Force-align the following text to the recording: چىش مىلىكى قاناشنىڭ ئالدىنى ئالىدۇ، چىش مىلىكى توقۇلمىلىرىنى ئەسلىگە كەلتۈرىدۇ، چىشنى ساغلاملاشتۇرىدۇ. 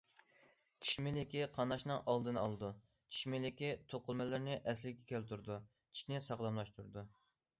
چىش 0.85 0.93
مىلىكى 1.07 1.43
قاناشنىڭ 1.57 1.99
ئالدىنى 2.13 2.41
ئالىدۇ، 2.43 2.71
چىش 2.87 3.21
مىلىكى 3.33 3.69
توقۇلمىلىرىنى 3.93 4.57
ئەسلىگە 4.73 5.05
كەلتۈرىدۇ، 5.13 5.61
چىشنى 5.77 6.23
ساغلاملاشتۇرىدۇ. 6.31 7.05